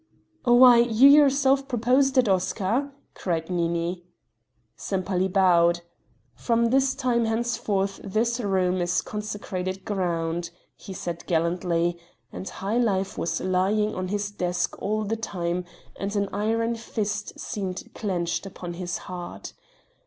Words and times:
"Why, 0.45 0.77
you 0.79 1.07
yourself 1.07 1.67
proposed 1.67 2.17
it, 2.17 2.27
Oscar!" 2.27 2.91
cried 3.13 3.51
Nini. 3.51 4.03
Sempaly 4.75 5.27
bowed. 5.27 5.81
"From 6.33 6.71
this 6.71 6.95
time 6.95 7.25
henceforth 7.25 8.01
this 8.03 8.39
room 8.39 8.81
is 8.81 9.03
consecrated 9.03 9.85
ground," 9.85 10.49
he 10.75 10.91
said 10.91 11.23
gallantly 11.27 11.99
and 12.31 12.49
"High 12.49 12.79
Life" 12.79 13.15
was 13.15 13.41
lying 13.41 13.93
on 13.93 14.07
his 14.07 14.31
desk 14.31 14.75
all 14.81 15.03
the 15.03 15.15
time 15.17 15.65
and 15.95 16.15
an 16.15 16.29
iron 16.33 16.73
fist 16.73 17.39
seemed 17.39 17.91
clenched 17.93 18.47
upon 18.47 18.73
his 18.73 18.97
heart. 19.05 19.53